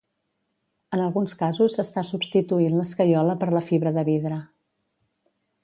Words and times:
En 0.95 1.03
alguns 1.07 1.35
casos 1.41 1.75
s'està 1.79 2.03
substituint 2.11 2.79
l'escaiola 2.79 3.37
per 3.45 3.51
la 3.57 3.65
fibra 3.69 3.93
de 3.99 4.07
vidre. 4.09 4.41